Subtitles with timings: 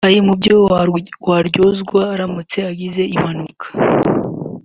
[0.07, 0.55] ari mu byo
[1.31, 3.65] waryozwa uramutse ugize impanuka